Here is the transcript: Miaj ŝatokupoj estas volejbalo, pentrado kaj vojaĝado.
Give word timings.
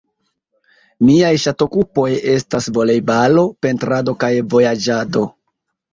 Miaj 1.09 1.29
ŝatokupoj 1.43 2.07
estas 2.33 2.71
volejbalo, 2.79 3.47
pentrado 3.67 4.19
kaj 4.25 4.35
vojaĝado. 4.55 5.29